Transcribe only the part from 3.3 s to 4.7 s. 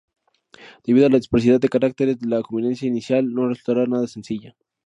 no resultará nada sencilla.